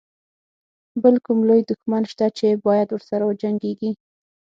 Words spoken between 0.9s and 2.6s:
بل کوم لوی دښمن شته چې